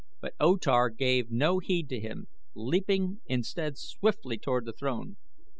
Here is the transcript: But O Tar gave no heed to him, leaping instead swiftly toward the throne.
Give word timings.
But 0.19 0.33
O 0.39 0.57
Tar 0.57 0.89
gave 0.89 1.29
no 1.29 1.59
heed 1.59 1.87
to 1.89 1.99
him, 1.99 2.25
leaping 2.55 3.21
instead 3.27 3.77
swiftly 3.77 4.39
toward 4.39 4.65
the 4.65 4.73
throne. 4.73 5.17